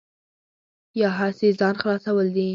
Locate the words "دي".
2.35-2.49